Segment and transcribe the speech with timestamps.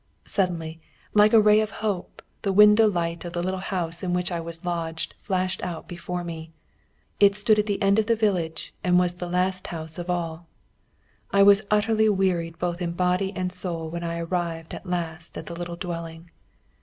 [0.25, 0.81] Suddenly,
[1.13, 4.39] like a ray of hope, the window light of the little house in which I
[4.39, 6.51] was lodging flashed out before me.
[7.19, 10.47] It stood at the end of the village, and was the last house of all.
[11.29, 15.45] I was utterly wearied both in body and soul when I arrived at last at
[15.45, 16.31] the little dwelling.